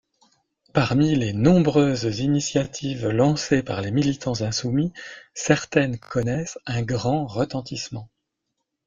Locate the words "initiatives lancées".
2.21-3.61